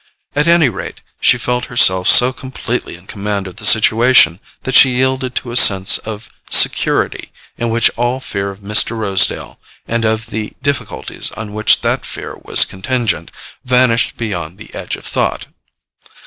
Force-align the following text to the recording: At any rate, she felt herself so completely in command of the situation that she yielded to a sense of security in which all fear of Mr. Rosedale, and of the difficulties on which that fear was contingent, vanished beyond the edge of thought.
At 0.35 0.47
any 0.47 0.67
rate, 0.67 1.01
she 1.19 1.37
felt 1.37 1.65
herself 1.65 2.07
so 2.07 2.33
completely 2.33 2.95
in 2.95 3.05
command 3.05 3.45
of 3.45 3.57
the 3.57 3.67
situation 3.67 4.39
that 4.63 4.73
she 4.73 4.95
yielded 4.95 5.35
to 5.35 5.51
a 5.51 5.55
sense 5.55 5.99
of 5.99 6.27
security 6.49 7.31
in 7.55 7.69
which 7.69 7.91
all 7.97 8.19
fear 8.19 8.49
of 8.49 8.61
Mr. 8.61 8.97
Rosedale, 8.97 9.59
and 9.87 10.03
of 10.03 10.31
the 10.31 10.53
difficulties 10.63 11.29
on 11.33 11.53
which 11.53 11.81
that 11.81 12.03
fear 12.03 12.35
was 12.41 12.65
contingent, 12.65 13.29
vanished 13.63 14.17
beyond 14.17 14.57
the 14.57 14.73
edge 14.73 14.95
of 14.95 15.05
thought. 15.05 15.45